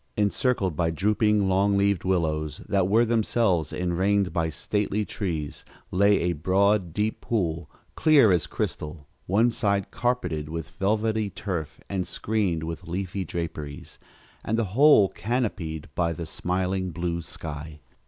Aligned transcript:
Encircled 0.17 0.75
by 0.75 0.89
drooping, 0.89 1.47
long 1.47 1.77
leaved 1.77 2.03
willows 2.03 2.57
that 2.67 2.87
were 2.87 3.05
themselves 3.05 3.71
enringed 3.71 4.33
by 4.33 4.49
stately 4.49 5.05
trees, 5.05 5.63
lay 5.91 6.19
a 6.21 6.33
broad, 6.33 6.91
deep 6.91 7.21
pool, 7.21 7.69
clear 7.93 8.31
as 8.31 8.47
crystal, 8.47 9.05
one 9.27 9.51
side 9.51 9.91
carpeted 9.91 10.49
with 10.49 10.71
velvety 10.71 11.29
turf 11.29 11.79
and 11.87 12.07
screened 12.07 12.63
with 12.63 12.87
leafy 12.87 13.23
draperies, 13.23 13.99
and 14.43 14.57
the 14.57 14.63
whole 14.73 15.07
canopied 15.07 15.87
by 15.93 16.11
the 16.13 16.25
smiling 16.25 16.89
blue 16.89 17.21
sky. 17.21 17.79